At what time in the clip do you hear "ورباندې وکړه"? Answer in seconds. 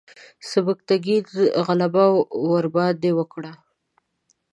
2.49-3.53